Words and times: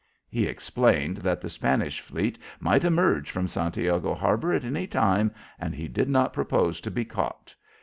He 0.27 0.47
explained 0.47 1.17
that 1.17 1.41
the 1.41 1.49
Spanish 1.51 1.99
fleet 2.01 2.39
might 2.59 2.83
emerge 2.83 3.29
from 3.29 3.47
Santiago 3.47 4.15
Harbour 4.15 4.51
at 4.51 4.65
any 4.65 4.87
time, 4.87 5.31
and 5.59 5.75
he 5.75 5.87
did 5.87 6.09
not 6.09 6.33
propose 6.33 6.81
to 6.81 6.89
be 6.89 7.05
caught. 7.05 7.53